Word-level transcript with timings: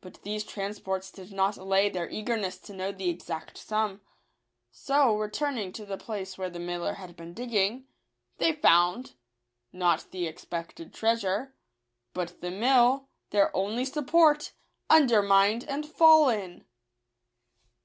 But 0.00 0.20
these 0.24 0.42
transports 0.42 1.12
did 1.12 1.30
not 1.32 1.56
allay 1.56 1.88
their 1.88 2.10
eagerness 2.10 2.58
to 2.58 2.72
know 2.74 2.90
the 2.90 3.08
exact 3.08 3.56
sum; 3.56 4.00
so, 4.72 5.16
returning 5.16 5.70
to 5.74 5.86
the 5.86 5.96
place 5.96 6.36
where 6.36 6.50
the 6.50 6.58
miller 6.58 6.94
had 6.94 7.14
been 7.14 7.32
digging, 7.32 7.86
they 8.38 8.54
found— 8.54 9.12
not 9.72 10.06
the 10.10 10.26
expected 10.26 10.92
treasure, 10.92 11.54
but 12.12 12.40
the 12.40 12.50
mill, 12.50 13.08
their 13.30 13.56
only 13.56 13.84
support, 13.84 14.50
undermined 14.90 15.62
and 15.68 15.86
fallen 15.86 16.64